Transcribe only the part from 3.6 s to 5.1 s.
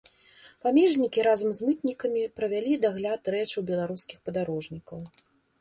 беларускіх падарожнікаў.